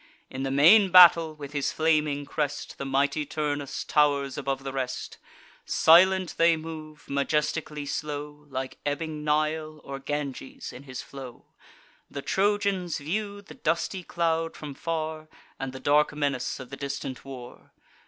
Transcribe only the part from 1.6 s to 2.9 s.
flaming crest, The